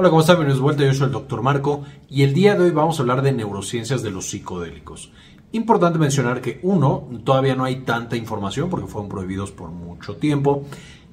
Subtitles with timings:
[0.00, 0.36] Hola, ¿cómo están?
[0.36, 0.84] Bienvenidos de vuelta.
[0.84, 1.42] Yo soy el Dr.
[1.42, 5.12] Marco y el día de hoy vamos a hablar de neurociencias de los psicodélicos.
[5.52, 10.64] Importante mencionar que uno, todavía no hay tanta información porque fueron prohibidos por mucho tiempo.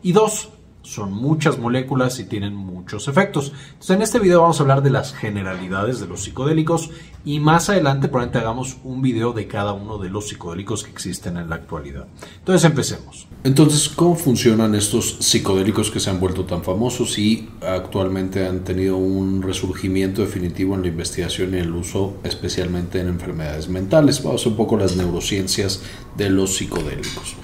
[0.03, 0.51] Y dos,
[0.83, 3.51] son muchas moléculas y tienen muchos efectos.
[3.73, 6.89] Entonces, en este video vamos a hablar de las generalidades de los psicodélicos
[7.27, 11.35] y más adelante probablemente hagamos un video de cada uno de los psicodélicos que existen
[11.35, 12.07] en la actualidad.
[12.39, 13.27] Entonces, empecemos.
[13.43, 18.95] Entonces, ¿cómo funcionan estos psicodélicos que se han vuelto tan famosos y actualmente han tenido
[18.95, 24.23] un resurgimiento definitivo en la investigación y el uso, especialmente en enfermedades mentales?
[24.23, 25.81] Vamos un poco las neurociencias
[26.15, 27.35] de los psicodélicos.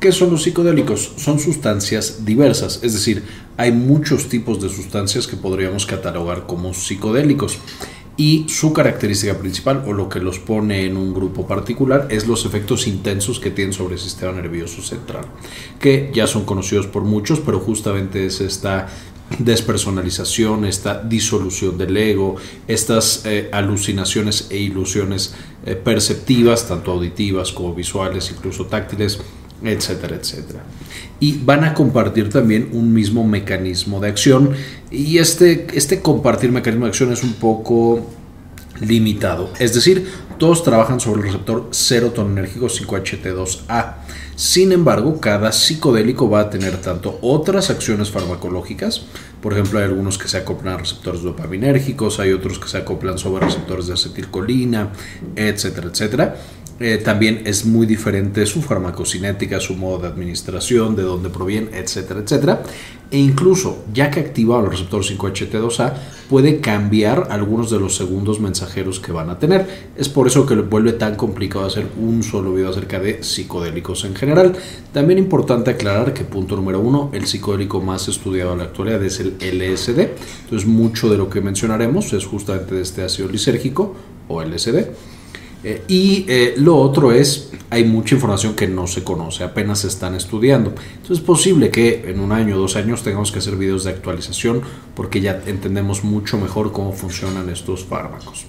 [0.00, 1.12] ¿Qué son los psicodélicos?
[1.16, 3.22] Son sustancias diversas, es decir,
[3.56, 7.58] hay muchos tipos de sustancias que podríamos catalogar como psicodélicos.
[8.20, 12.44] Y su característica principal, o lo que los pone en un grupo particular, es los
[12.44, 15.24] efectos intensos que tienen sobre el sistema nervioso central,
[15.78, 18.88] que ya son conocidos por muchos, pero justamente es esta
[19.38, 22.36] despersonalización, esta disolución del ego,
[22.68, 29.18] estas eh, alucinaciones e ilusiones eh, perceptivas, tanto auditivas como visuales, incluso táctiles,
[29.62, 30.60] etcétera, etcétera.
[31.18, 34.52] Y van a compartir también un mismo mecanismo de acción
[34.90, 38.06] y este, este compartir mecanismo de acción es un poco
[38.80, 39.50] limitado.
[39.58, 40.08] Es decir,
[40.38, 43.96] todos trabajan sobre el receptor serotoninérgico 5HT2A.
[44.36, 49.02] Sin embargo, cada psicodélico va a tener tanto otras acciones farmacológicas,
[49.42, 53.18] por ejemplo, hay algunos que se acoplan a receptores dopaminérgicos, hay otros que se acoplan
[53.18, 54.92] sobre receptores de acetilcolina,
[55.36, 56.36] etcétera, etcétera
[56.82, 62.20] eh, también es muy diferente su farmacocinética, su modo de administración, de dónde proviene, etcétera,
[62.20, 62.62] etcétera.
[63.10, 65.92] E incluso, ya que activado el receptor 5HT2A,
[66.30, 69.90] puede cambiar algunos de los segundos mensajeros que van a tener.
[69.94, 74.06] Es por eso que le vuelve tan complicado hacer un solo video acerca de psicodélicos
[74.06, 74.56] en general.
[74.90, 79.20] También importante aclarar que, punto número uno, el psicodélico más estudiado en la actualidad es
[79.20, 79.98] el LSD.
[80.44, 83.94] Entonces, mucho de lo que mencionaremos es justamente de este ácido lisérgico
[84.28, 84.86] o LSD.
[85.62, 89.88] Eh, y eh, lo otro es, hay mucha información que no se conoce, apenas se
[89.88, 90.70] están estudiando.
[90.70, 93.90] Entonces es posible que en un año o dos años tengamos que hacer videos de
[93.90, 94.62] actualización
[94.94, 98.46] porque ya entendemos mucho mejor cómo funcionan estos fármacos.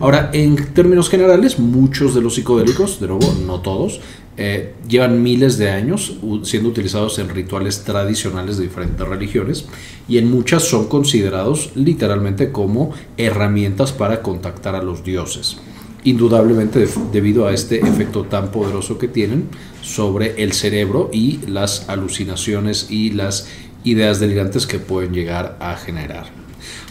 [0.00, 4.00] Ahora, en términos generales, muchos de los psicodélicos, de nuevo, no todos,
[4.36, 9.66] eh, llevan miles de años siendo utilizados en rituales tradicionales de diferentes religiones
[10.08, 15.58] y en muchas son considerados literalmente como herramientas para contactar a los dioses
[16.04, 19.48] indudablemente debido a este efecto tan poderoso que tienen
[19.82, 23.48] sobre el cerebro y las alucinaciones y las
[23.84, 26.26] ideas delirantes que pueden llegar a generar.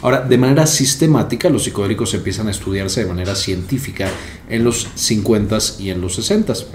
[0.01, 4.09] Ahora, de manera sistemática, los psicodélicos empiezan a estudiarse de manera científica
[4.49, 6.65] en los 50s y en los 60s.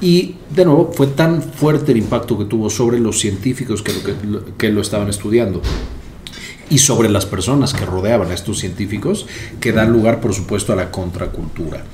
[0.00, 3.92] Y de nuevo, fue tan fuerte el impacto que tuvo sobre los científicos que
[4.26, 5.62] lo, que lo estaban estudiando
[6.72, 9.26] y sobre las personas que rodeaban a estos científicos,
[9.60, 11.84] que dan lugar, por supuesto, a la contracultura.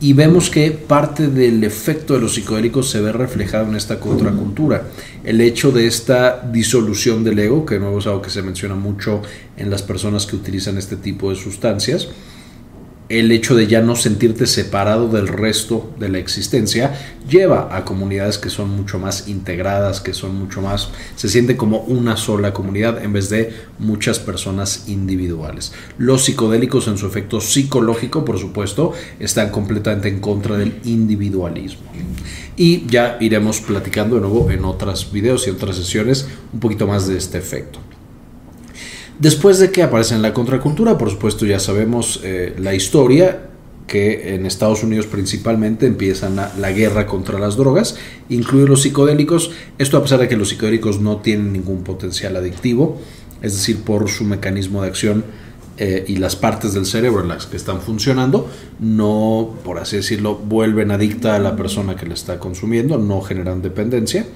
[0.00, 4.88] Y vemos que parte del efecto de los psicodélicos se ve reflejado en esta contracultura.
[5.22, 9.22] El hecho de esta disolución del ego, que no es algo que se menciona mucho
[9.56, 12.08] en las personas que utilizan este tipo de sustancias,
[13.18, 16.98] el hecho de ya no sentirte separado del resto de la existencia
[17.28, 21.78] lleva a comunidades que son mucho más integradas, que son mucho más, se siente como
[21.80, 25.72] una sola comunidad en vez de muchas personas individuales.
[25.96, 31.84] Los psicodélicos en su efecto psicológico, por supuesto, están completamente en contra del individualismo.
[32.56, 37.06] Y ya iremos platicando de nuevo en otros videos y otras sesiones un poquito más
[37.06, 37.80] de este efecto.
[39.18, 43.50] Después de que aparece en la contracultura, por supuesto ya sabemos eh, la historia,
[43.86, 47.96] que en Estados Unidos principalmente empiezan la, guerra contra las drogas,
[48.28, 52.98] incluir los psicodélicos, esto a pesar de que los psicodélicos no tienen ningún potencial adictivo,
[53.42, 55.24] es decir, por su mecanismo de acción
[55.76, 58.48] eh, y las partes del cerebro en las que están funcionando,
[58.80, 63.60] no, por así decirlo, vuelven adicta a la persona que le está consumiendo, no generan
[63.60, 64.26] dependencia.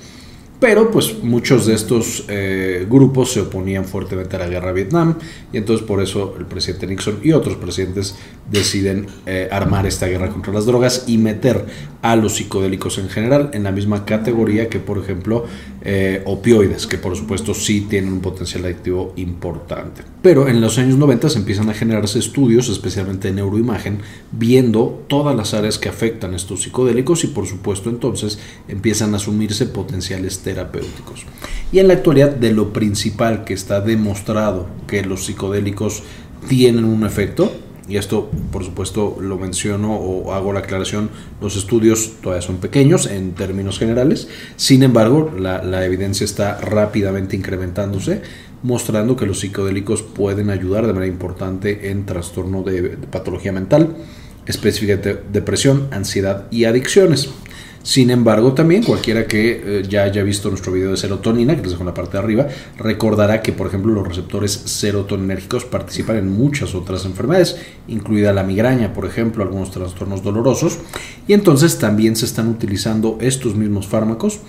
[0.60, 5.14] Pero pues muchos de estos eh, grupos se oponían fuertemente a la guerra de Vietnam
[5.52, 8.16] y entonces por eso el presidente Nixon y otros presidentes
[8.50, 11.64] deciden eh, armar esta guerra contra las drogas y meter
[12.02, 15.44] a los psicodélicos en general en la misma categoría que por ejemplo
[15.90, 20.02] eh, opioides, que por supuesto sí tienen un potencial adictivo importante.
[20.20, 24.00] Pero en los años 90 empiezan a generarse estudios, especialmente de neuroimagen,
[24.30, 28.38] viendo todas las áreas que afectan estos psicodélicos y por supuesto entonces
[28.68, 31.24] empiezan a asumirse potenciales terapéuticos.
[31.72, 36.02] Y en la actualidad de lo principal que está demostrado que los psicodélicos
[36.48, 37.50] tienen un efecto,
[37.88, 43.06] y esto por supuesto lo menciono o hago la aclaración, los estudios todavía son pequeños
[43.06, 48.22] en términos generales, sin embargo la, evidencia está rápidamente incrementándose
[48.62, 53.96] mostrando que los psicodélicos pueden ayudar de manera importante en trastorno de, de patología mental,
[54.46, 57.30] específicamente depresión, ansiedad y adicciones.
[57.88, 61.70] Sin embargo, también cualquiera que eh, ya haya visto nuestro video de serotonina, que les
[61.70, 62.46] dejo en la parte de arriba,
[62.76, 67.56] recordará que, por ejemplo, los receptores serotoninérgicos participan en muchas otras enfermedades,
[67.86, 70.80] incluida la migraña, por ejemplo, algunos trastornos dolorosos,
[71.26, 74.40] y entonces también se están utilizando estos mismos fármacos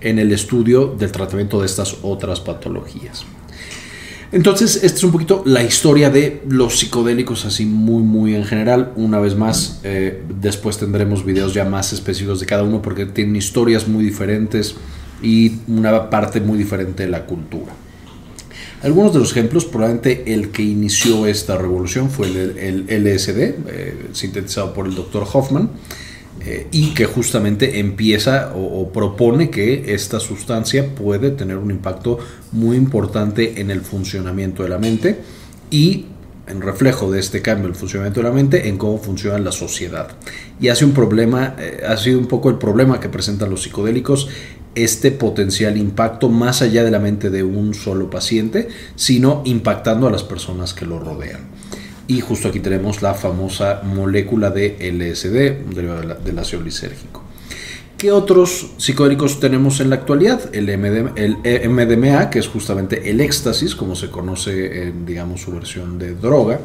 [0.00, 3.24] en el estudio del tratamiento de estas otras patologías.
[4.32, 8.92] Entonces, esta es un poquito la historia de los psicodélicos, así muy, muy en general.
[8.94, 13.34] Una vez más, eh, después tendremos videos ya más específicos de cada uno porque tienen
[13.34, 14.76] historias muy diferentes
[15.20, 17.72] y una parte muy diferente de la cultura.
[18.82, 24.72] Algunos de los ejemplos, probablemente el que inició esta revolución fue el, LSD, eh, sintetizado
[24.72, 25.26] por el Dr.
[25.30, 25.70] Hoffman.
[26.42, 32.18] Eh, y que justamente empieza o, propone que esta sustancia puede tener un impacto
[32.52, 35.20] muy importante en el funcionamiento de la mente
[35.70, 36.06] y
[36.46, 39.52] en reflejo de este cambio en el funcionamiento de la mente en cómo funciona la
[39.52, 40.08] sociedad.
[40.58, 44.28] Y hace un problema, eh, ha sido un poco el problema que presentan los psicodélicos,
[44.74, 50.10] este potencial impacto más allá de la mente de un solo paciente, sino impactando a
[50.10, 51.59] las personas que lo rodean.
[52.10, 57.22] Y justo aquí tenemos la famosa molécula de LSD, derivado del ácido lisérgico.
[57.96, 60.52] ¿Qué otros psicodélicos tenemos en la actualidad?
[60.52, 66.16] El, MDMA, que es justamente el éxtasis, como se conoce en digamos, su versión de
[66.16, 66.62] droga.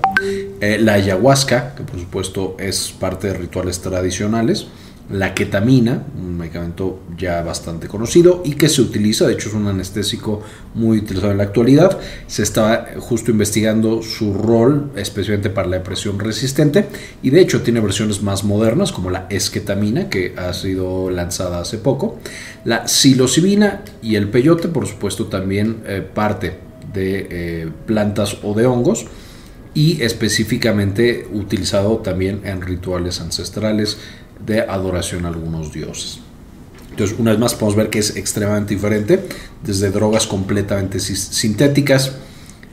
[0.62, 4.66] Eh, la ayahuasca, que por supuesto es parte de rituales tradicionales
[5.10, 9.68] la ketamina, un medicamento ya bastante conocido y que se utiliza, de hecho es un
[9.68, 10.42] anestésico
[10.74, 12.00] muy utilizado en la actualidad.
[12.28, 16.88] Se está justo investigando su rol, especialmente para la depresión resistente,
[17.22, 21.78] y de hecho tiene versiones más modernas como la esketamina, que ha sido lanzada hace
[21.78, 22.20] poco.
[22.64, 26.58] La psilocibina y el peyote, por supuesto, también eh, parte
[26.94, 29.06] de eh, plantas o de hongos
[29.76, 33.98] y específicamente utilizado también en rituales ancestrales
[34.44, 36.20] de adoración a algunos dioses.
[36.90, 39.28] Entonces, una vez más podemos ver que es extremadamente diferente,
[39.64, 42.14] desde drogas completamente sintéticas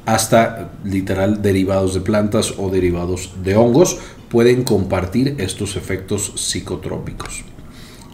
[0.06, 3.99] hasta literal derivados de plantas o derivados de hongos,
[4.29, 7.44] pueden compartir estos efectos psicotrópicos.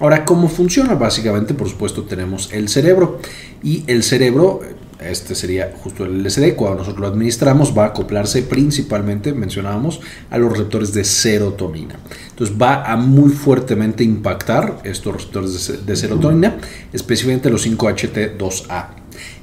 [0.01, 0.95] Ahora, ¿cómo funciona?
[0.95, 3.21] Básicamente, por supuesto, tenemos el cerebro
[3.63, 4.61] y el cerebro
[5.01, 10.01] este sería justo el LSD, cuando nosotros lo administramos va a acoplarse principalmente, mencionábamos,
[10.31, 11.97] a los receptores de serotonina.
[12.31, 16.57] Entonces va a muy fuertemente impactar estos receptores de, serotonina,
[16.93, 18.87] especialmente los 5HT2A.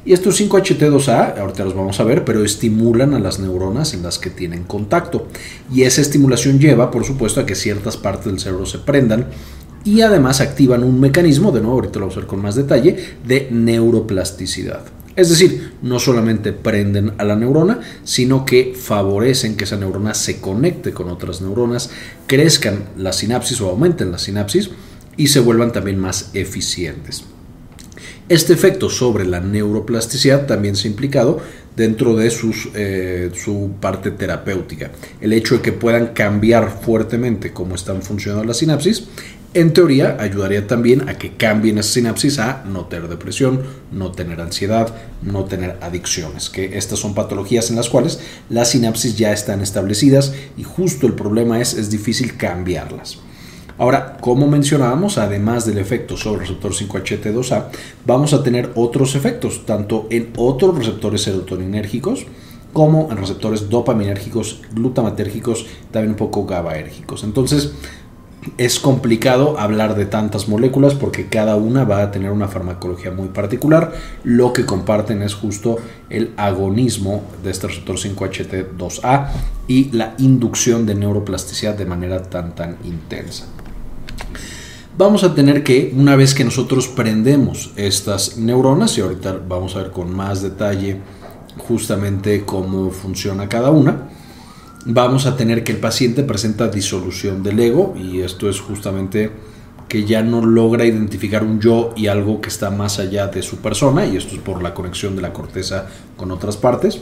[0.05, 4.19] Y estos 5HT2A, ahorita los vamos a ver, pero estimulan a las neuronas en las
[4.19, 5.27] que tienen contacto.
[5.73, 9.27] Y esa estimulación lleva, por supuesto, a que ciertas partes del cerebro se prendan
[9.83, 12.97] y además activan un mecanismo, de nuevo ahorita lo vamos a ver con más detalle,
[13.25, 14.83] de neuroplasticidad.
[15.15, 20.41] Es decir, no solamente prenden a la neurona, sino que favorecen que esa neurona se
[20.41, 21.89] conecte con otras neuronas,
[22.27, 24.71] crezcan las sinapsis o aumenten las sinapsis
[25.15, 27.23] y se vuelvan también más eficientes.
[28.27, 31.39] Este efecto sobre la neuroplasticidad también se ha implicado
[31.75, 32.33] dentro de
[32.73, 34.91] eh, su parte terapéutica.
[35.21, 39.07] El hecho de que puedan cambiar fuertemente cómo están funcionando las sinapsis
[39.55, 43.61] en teoría ayudaría también a que cambien esas sinapsis a no tener depresión,
[43.91, 48.19] no tener ansiedad, no tener adicciones, que estas son patologías en las cuales
[48.49, 53.17] las sinapsis ya están establecidas y justo el problema es es difícil cambiarlas.
[53.77, 57.65] Ahora, como mencionábamos, además del efecto sobre el receptor 5HT2A,
[58.05, 62.25] vamos a tener otros efectos, tanto en otros receptores serotoninérgicos,
[62.71, 67.23] como en receptores dopaminérgicos, glutamatérgicos, también un poco GABAérgicos.
[67.23, 67.71] Entonces,
[68.57, 73.29] es complicado hablar de tantas moléculas porque cada una va a tener una farmacología muy
[73.29, 73.93] particular.
[74.23, 75.77] Lo que comparten es justo
[76.09, 79.27] el agonismo de este receptor 5HT2A
[79.67, 83.45] y la inducción de neuroplasticidad de manera tan tan intensa.
[84.97, 89.79] Vamos a tener que, una vez que nosotros prendemos estas neuronas, y ahorita vamos a
[89.79, 91.01] ver con más detalle
[91.57, 94.09] justamente cómo funciona cada una,
[94.85, 99.31] vamos a tener que el paciente presenta disolución del ego y esto es justamente
[99.89, 103.57] que ya no logra identificar un yo y algo que está más allá de su
[103.57, 105.87] persona y esto es por la conexión de la corteza
[106.17, 107.01] con otras partes.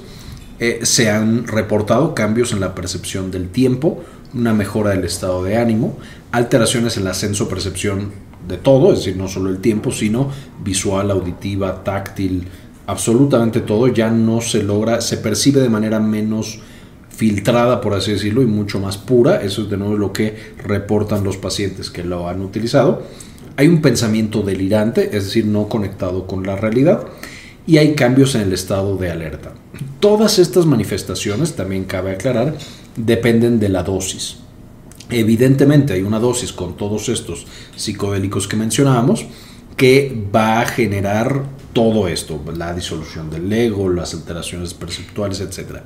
[0.59, 4.01] Eh, se han reportado cambios en la percepción del tiempo,
[4.33, 5.97] una mejora del estado de ánimo,
[6.31, 8.11] alteraciones en la senso-percepción
[8.47, 10.29] de todo, es decir, no solo el tiempo, sino
[10.63, 12.47] visual, auditiva, táctil,
[12.87, 16.59] absolutamente todo, ya no se logra, se percibe de manera menos
[17.15, 19.41] filtrada, por así decirlo, y mucho más pura.
[19.41, 23.03] Eso es de nuevo lo que reportan los pacientes que lo han utilizado.
[23.55, 27.03] Hay un pensamiento delirante, es decir, no conectado con la realidad.
[27.65, 29.53] y hay cambios en el estado de alerta.
[30.01, 32.57] Todas estas manifestaciones, también cabe aclarar,
[32.97, 34.39] dependen de la dosis.
[35.09, 39.25] Evidentemente hay una dosis con todos estos psicodélicos que mencionábamos
[39.77, 41.43] que va a generar
[41.73, 45.79] todo esto, la disolución del ego, las alteraciones perceptuales, etc.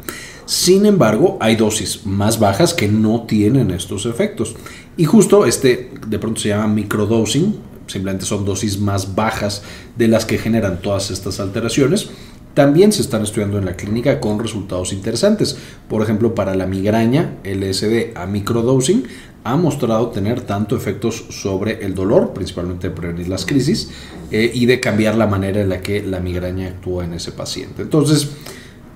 [0.45, 4.55] Sin embargo, hay dosis más bajas que no tienen estos efectos.
[4.97, 9.63] Y justo este de pronto se llama microdosing, simplemente son dosis más bajas
[9.95, 12.09] de las que generan todas estas alteraciones.
[12.57, 15.55] También se están estudiando en la clínica con resultados interesantes.
[15.87, 19.03] Por ejemplo, para la migraña, LSD a microdosing
[19.43, 23.91] ha mostrado tener tanto efectos sobre el dolor, principalmente de prevenir las crisis,
[24.31, 27.83] eh, y de cambiar la manera en la que la migraña actúa en ese paciente.
[27.83, 28.31] Entonces,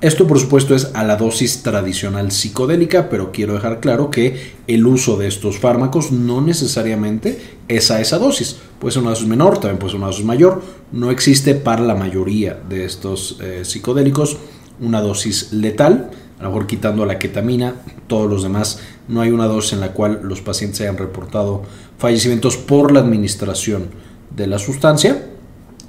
[0.02, 4.88] esto por supuesto es a la dosis tradicional psicodélica, pero quiero dejar claro que el
[4.88, 8.58] uso de estos fármacos no necesariamente es a esa dosis.
[8.80, 10.64] Puede ser una dosis menor, también puede ser una dosis mayor.
[10.92, 14.38] No existe para la mayoría de estos eh, psicodélicos
[14.80, 17.76] una dosis letal, a lo mejor quitando la ketamina,
[18.08, 21.62] todos los demás, no hay una dosis en la cual los pacientes hayan reportado
[22.00, 23.90] fallecimientos por la administración
[24.36, 25.28] de la sustancia.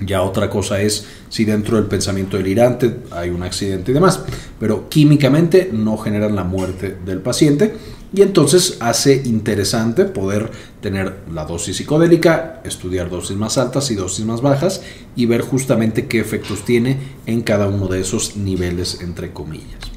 [0.06, 4.20] Ya otra cosa es si dentro del pensamiento delirante hay un accidente y demás,
[4.58, 7.74] pero químicamente no generan la muerte del paciente
[8.14, 14.24] y entonces hace interesante poder tener la dosis psicodélica, estudiar dosis más altas y dosis
[14.26, 14.82] más bajas
[15.16, 19.91] y ver justamente qué efectos tiene en cada uno de esos niveles entre comillas.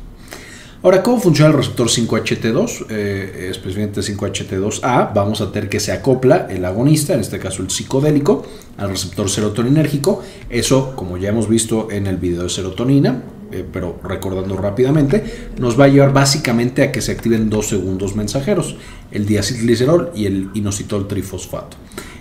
[0.85, 2.85] Ahora, ¿cómo funciona el receptor 5HT2?
[2.89, 7.71] Eh, especialmente 5HT2A, vamos a tener que se acopla el agonista, en este caso el
[7.71, 8.45] psicodélico,
[8.77, 10.21] al receptor serotoninérgico.
[10.47, 15.79] Eso, como ya hemos visto en el video de serotonina, eh, pero recordando rápidamente, nos
[15.79, 18.75] va a llevar básicamente a que se activen dos segundos mensajeros,
[19.09, 21.77] el diacilglicerol y el inositol trifosfato.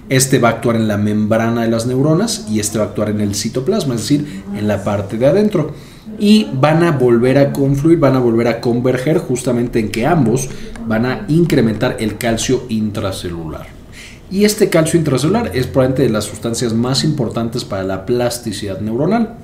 [0.09, 3.11] Este va a actuar en la membrana de las neuronas y este va a actuar
[3.11, 5.75] en el citoplasma, es decir, en la parte de adentro
[6.18, 10.49] y van a volver a confluir, van a volver a converger justamente en que ambos
[10.87, 13.66] van a incrementar el calcio intracelular.
[14.30, 19.37] Y este calcio intracelular es probablemente de las sustancias más importantes para la plasticidad neuronal.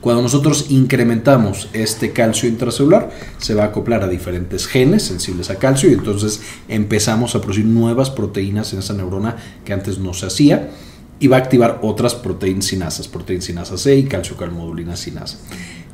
[0.00, 5.56] Cuando nosotros incrementamos este calcio intracelular, se va a acoplar a diferentes genes sensibles a
[5.56, 10.26] calcio y entonces empezamos a producir nuevas proteínas en esa neurona que antes no se
[10.26, 10.70] hacía
[11.18, 15.38] y va a activar otras proteínas sinasas, proteína sinasa C y calcio calmodulina sinasa.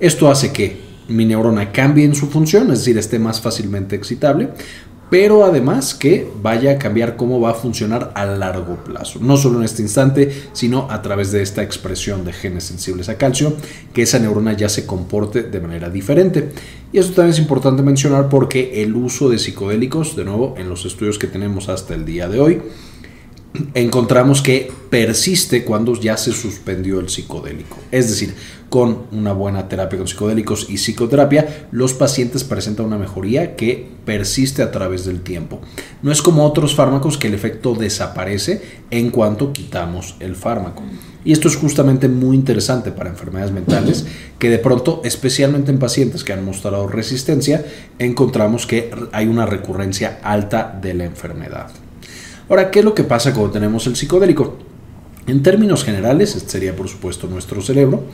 [0.01, 4.49] Esto hace que mi neurona cambie en su función, es decir, esté más fácilmente excitable,
[5.13, 9.19] pero además que vaya a cambiar cómo va a funcionar a largo plazo.
[9.21, 13.19] No solo en este instante, sino a través de esta expresión de genes sensibles a
[13.19, 13.55] calcio,
[13.93, 16.49] que esa neurona ya se comporte de manera diferente.
[16.95, 20.87] Y eso también es importante mencionar porque el uso de psicodélicos, de nuevo, en los
[20.87, 22.63] estudios que tenemos hasta el día de hoy,
[23.75, 27.77] encontramos que persiste cuando ya se suspendió el psicodélico.
[27.91, 28.35] Es decir,
[28.69, 34.63] con una buena terapia con psicodélicos y psicoterapia, los pacientes presentan una mejoría que persiste
[34.63, 35.61] a través del tiempo.
[36.03, 40.83] No es como otros fármacos que el efecto desaparece en cuanto quitamos el fármaco.
[41.25, 44.07] Y esto es justamente muy interesante para enfermedades mentales,
[44.39, 47.65] que de pronto, especialmente en pacientes que han mostrado resistencia,
[47.99, 51.71] encontramos que hay una recurrencia alta de la enfermedad.
[52.53, 54.59] Ahora, ¿qué es lo que pasa cuando tenemos el psicodélico?
[55.27, 58.05] En términos generales, este sería por supuesto nuestro cerebro,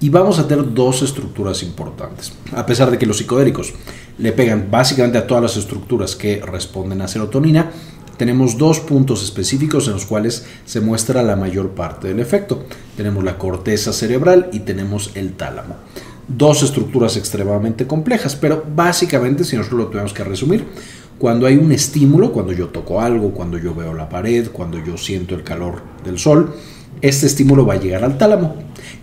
[0.00, 2.32] y vamos a tener dos estructuras importantes.
[2.56, 3.72] A pesar de que los psicodélicos
[4.18, 7.70] le pegan básicamente a todas las estructuras que responden a serotonina,
[8.16, 12.64] tenemos dos puntos específicos en los cuales se muestra la mayor parte del efecto.
[12.96, 15.76] Tenemos la corteza cerebral y tenemos el tálamo.
[16.26, 20.64] Dos estructuras extremadamente complejas, pero básicamente, si nosotros lo tenemos que resumir,
[21.18, 24.96] cuando hay un estímulo, cuando yo toco algo, cuando yo veo la pared, cuando yo
[24.96, 26.54] siento el calor del sol,
[27.00, 28.56] este estímulo va a llegar al tálamo.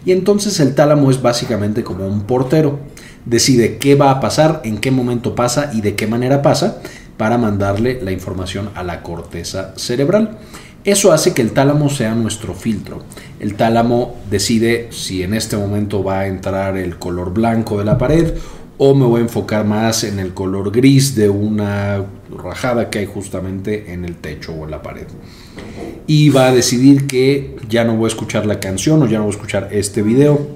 [0.06, 2.80] Y entonces el tálamo es básicamente como un portero.
[3.26, 6.82] Decide qué va a pasar, en qué momento pasa y de qué manera pasa
[7.18, 10.40] para mandarle la información a la corteza cerebral.
[10.84, 13.04] Eso hace que el tálamo sea nuestro filtro.
[13.40, 18.00] El tálamo decide si en este momento va a entrar el color blanco de la
[18.00, 18.34] pared
[18.84, 22.04] o me voy a enfocar más en el color gris de una
[22.36, 25.06] rajada que hay justamente en el techo o en la pared.
[26.08, 29.26] Y va a decidir que ya no voy a escuchar la canción o ya no
[29.26, 30.48] voy a escuchar este video,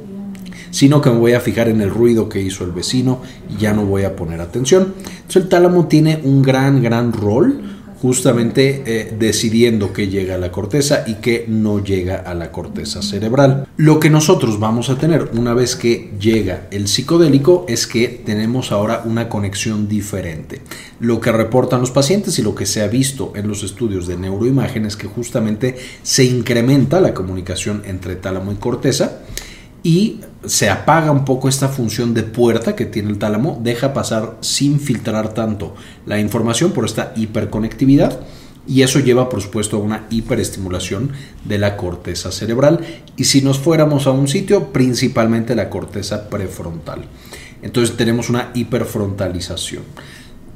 [0.71, 3.73] sino que me voy a fijar en el ruido que hizo el vecino y ya
[3.73, 4.95] no voy a poner atención.
[4.97, 7.74] Entonces el tálamo tiene un gran, gran rol
[8.05, 13.01] justamente eh, decidiendo que llega a la corteza y que no llega a la corteza
[13.01, 13.67] cerebral.
[13.77, 18.71] Lo que nosotros vamos a tener una vez que llega el psicodélico es que tenemos
[18.71, 20.61] ahora una conexión diferente.
[20.99, 24.17] Lo que reportan los pacientes y lo que se ha visto en los estudios de
[24.17, 29.23] neuroimagen es que justamente se incrementa la comunicación entre tálamo y corteza
[29.85, 34.35] y se apaga un poco esta función de puerta que tiene el tálamo, deja pasar
[34.41, 35.75] sin filtrar tanto
[36.07, 38.19] la información por esta hiperconectividad
[38.67, 41.11] y eso lleva por supuesto a una hiperestimulación
[41.43, 42.79] de la corteza cerebral
[43.15, 47.05] y si nos fuéramos a un sitio principalmente la corteza prefrontal.
[47.61, 49.83] Entonces tenemos una hiperfrontalización.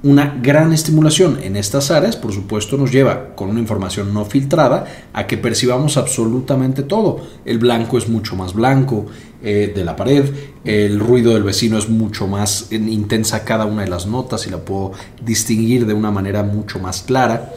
[0.01, 4.85] Una gran estimulación en estas áreas, por supuesto, nos lleva con una información no filtrada
[5.11, 7.19] a que percibamos absolutamente todo.
[7.43, 9.07] El blanco es mucho más blanco
[9.43, 10.23] eh, de la pared,
[10.63, 14.59] el ruido del vecino es mucho más intensa cada una de las notas y la
[14.59, 17.51] puedo distinguir de una manera mucho más clara.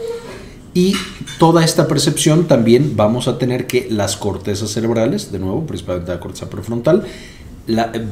[0.74, 0.94] Y
[1.38, 6.18] toda esta percepción también vamos a tener que las cortezas cerebrales, de nuevo, principalmente la
[6.18, 7.04] corteza prefrontal,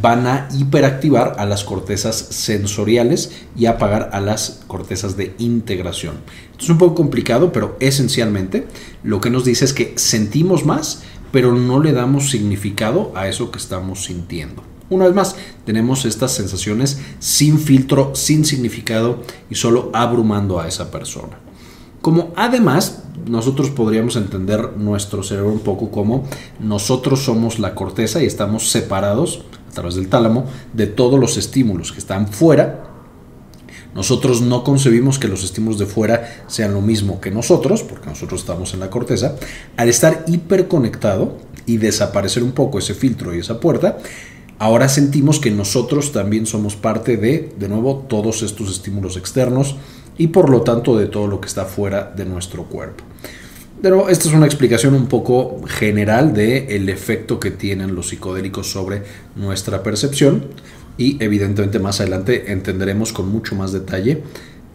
[0.01, 6.17] van a hiperactivar a las cortezas sensoriales y apagar a las cortezas de integración.
[6.59, 8.67] es un poco complicado, pero esencialmente
[9.03, 11.03] lo que nos dice es que sentimos más,
[11.33, 14.63] pero no le damos significado a eso que estamos sintiendo.
[14.89, 20.91] Una vez más, tenemos estas sensaciones sin filtro, sin significado y solo abrumando a esa
[20.91, 21.39] persona.
[22.01, 26.25] Como además nosotros podríamos entender nuestro cerebro un poco como
[26.59, 31.93] nosotros somos la corteza y estamos separados a través del tálamo de todos los estímulos
[31.93, 32.87] que están fuera.
[33.95, 38.41] Nosotros no concebimos que los estímulos de fuera sean lo mismo que nosotros, porque nosotros
[38.41, 39.35] estamos en la corteza.
[39.77, 43.99] Al estar hiperconectado y desaparecer un poco ese filtro y esa puerta,
[44.59, 49.77] ahora sentimos que nosotros también somos parte de, de nuevo, todos estos estímulos externos
[50.21, 53.05] y por lo tanto de todo lo que está fuera de nuestro cuerpo.
[53.81, 58.71] Pero esta es una explicación un poco general del el efecto que tienen los psicodélicos
[58.71, 59.03] sobre
[59.35, 60.45] nuestra percepción
[60.99, 64.23] y evidentemente más adelante entenderemos con mucho más detalle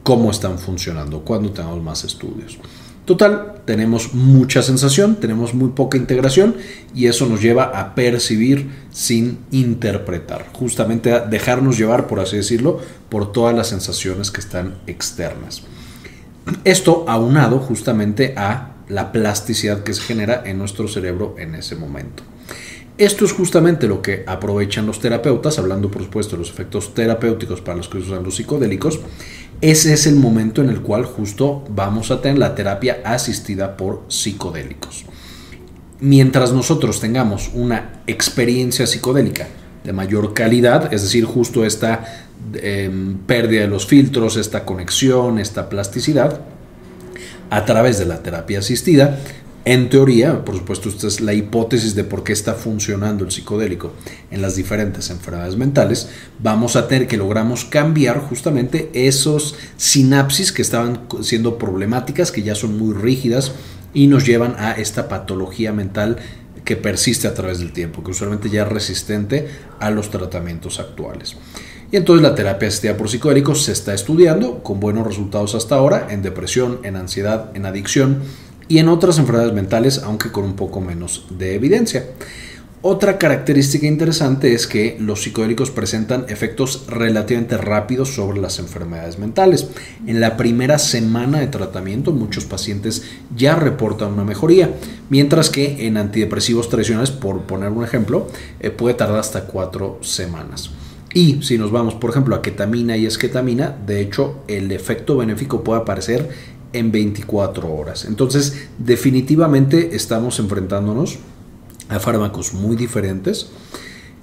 [0.02, 2.58] cómo están funcionando cuando tengamos más estudios.
[3.06, 6.56] Total, tenemos mucha sensación, tenemos muy poca integración
[6.96, 12.80] y eso nos lleva a percibir sin interpretar, justamente a dejarnos llevar, por así decirlo,
[13.10, 15.62] por todas las sensaciones que están externas.
[16.64, 22.24] Esto aunado justamente a la plasticidad que se genera en nuestro cerebro en ese momento.
[22.98, 27.60] Esto es justamente lo que aprovechan los terapeutas, hablando por supuesto de los efectos terapéuticos
[27.60, 29.02] para los que usan los psicodélicos.
[29.60, 34.04] Ese es el momento en el cual justo vamos a tener la terapia asistida por
[34.08, 35.04] psicodélicos.
[36.00, 39.48] Mientras nosotros tengamos una experiencia psicodélica
[39.84, 45.68] de mayor calidad, es decir, justo esta em, pérdida de los filtros, esta conexión, esta
[45.68, 46.40] plasticidad,
[47.50, 49.20] a través de la terapia asistida,
[49.66, 53.94] en teoría, por supuesto, esta es la hipótesis de por qué está funcionando el psicodélico
[54.30, 60.62] en las diferentes enfermedades mentales, vamos a tener que logramos cambiar justamente esos sinapsis que
[60.62, 63.54] estaban siendo problemáticas, que ya son muy rígidas
[63.92, 66.18] y nos llevan a esta patología mental
[66.64, 69.48] que persiste a través del tiempo, que usualmente ya es resistente
[69.80, 71.38] a los tratamientos actuales.
[71.92, 76.08] Y entonces la terapia asistida por psicodélicos se está estudiando con buenos resultados hasta ahora
[76.10, 78.22] en depresión, en ansiedad, en adicción
[78.68, 82.06] y en otras enfermedades mentales, aunque con un poco menos de evidencia.
[82.88, 89.70] Otra característica interesante es que los psicodélicos presentan efectos relativamente rápidos sobre las enfermedades mentales.
[90.06, 93.02] En la primera semana de tratamiento muchos pacientes
[93.36, 94.70] ya reportan una mejoría,
[95.10, 98.28] mientras que en antidepresivos tradicionales, por poner un ejemplo,
[98.60, 100.70] eh, puede tardar hasta cuatro semanas.
[101.12, 105.64] Y si nos vamos, por ejemplo, a ketamina y esketamina, de hecho, el efecto benéfico
[105.64, 106.30] puede aparecer
[106.78, 108.06] en 24 horas.
[108.06, 111.20] Entonces, definitivamente estamos enfrentándonos
[111.90, 113.50] a fármacos muy diferentes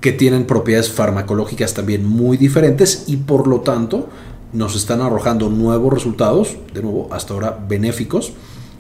[0.01, 4.09] que tienen propiedades farmacológicas también muy diferentes y por lo tanto
[4.53, 8.33] nos están arrojando nuevos resultados, de nuevo, hasta ahora benéficos,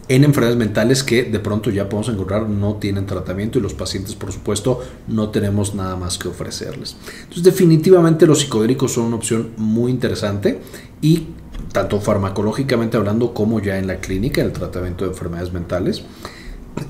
[0.09, 4.15] en enfermedades mentales que de pronto ya podemos encontrar no tienen tratamiento y los pacientes,
[4.15, 6.97] por supuesto, no tenemos nada más que ofrecerles.
[7.23, 10.61] Entonces, definitivamente los psicodélicos son una opción muy interesante
[11.01, 11.29] y
[11.73, 16.05] tanto farmacológicamente hablando como ya en la clínica, en el tratamiento de enfermedades mentales.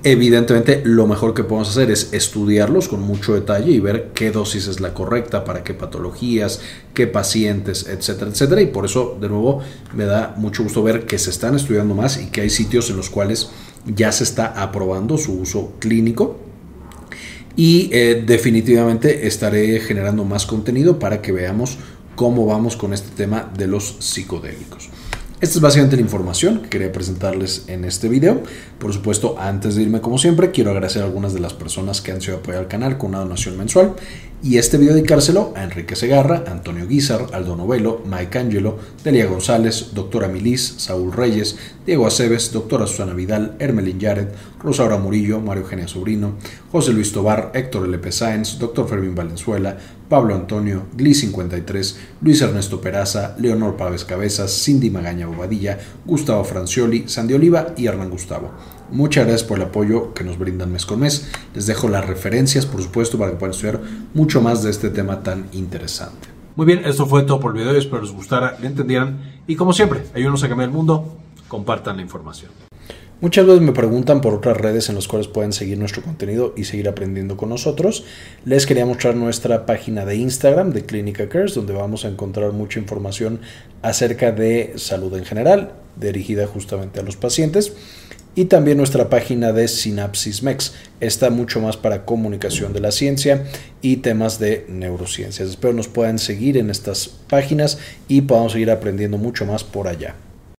[0.05, 4.69] Evidentemente, lo mejor que podemos hacer es estudiarlos con mucho detalle y ver qué dosis
[4.69, 6.61] es la correcta, para qué patologías,
[6.95, 8.63] qué pacientes, etcétera, etcétera.
[8.63, 9.61] Y por eso, de nuevo,
[9.95, 12.97] me da mucho gusto ver que se están estudiando más y que hay sitios en
[12.97, 13.51] los cuales
[13.85, 16.39] ya se está aprobando su uso clínico.
[17.55, 21.77] Y eh, definitivamente estaré generando más contenido para que veamos
[22.15, 24.91] cómo vamos con este tema de los psicodélicos.
[25.43, 28.45] Esta es básicamente la información que quería presentarles en este video.
[28.79, 32.13] Por supuesto, antes de irme como siempre, quiero agradecer a algunas de las personas que
[32.13, 33.97] han sido apoyar al canal con una donación mensual.
[34.41, 39.91] Y este video dedicárselo a Enrique Segarra, Antonio Guizar, Aldo Novelo, Mike Angelo, Delia González,
[39.95, 44.29] Doctora Milis, Saúl Reyes, Diego Aceves, Doctora Susana Vidal, Hermelín Yared,
[44.61, 46.35] Rosaura Murillo, Mario Eugenia Sobrino,
[46.71, 48.13] José Luis Tobar, Héctor L.P.
[48.13, 49.77] Sáenz, Doctor Fermín Valenzuela,
[50.13, 57.33] Pablo Antonio, Gli53, Luis Ernesto Peraza, Leonor Pávez Cabezas, Cindy Magaña Bobadilla, Gustavo Francioli, Sandy
[57.33, 58.51] Oliva y Hernán Gustavo.
[58.91, 61.31] Muchas gracias por el apoyo que nos brindan mes con mes.
[61.55, 63.81] Les dejo las referencias, por supuesto, para que puedan estudiar
[64.13, 66.29] mucho más de este tema tan interesante.
[66.57, 67.75] Muy bien, esto fue todo por el video.
[67.75, 69.41] Espero les gustara, le entendieran.
[69.47, 71.17] Y como siempre, ayúdenos a cambiar el mundo.
[71.49, 72.51] Compartan la información.
[73.23, 76.65] Muchas veces me preguntan por otras redes en las cuales pueden seguir nuestro contenido y
[76.65, 78.03] seguir aprendiendo con nosotros.
[78.45, 82.81] Les quería mostrar nuestra página de Instagram de Clínica Cares, donde vamos a encontrar mucha
[82.81, 83.39] información
[83.81, 87.75] acerca de salud en general, dirigida justamente a los pacientes.
[88.35, 90.75] Y también nuestra página de Synapsis Mex.
[90.99, 93.45] Está mucho más para comunicación de la ciencia
[93.83, 95.49] y temas de neurociencias.
[95.49, 100.17] Espero nos puedan seguir en estas páginas y podamos seguir aprendiendo mucho más por allá.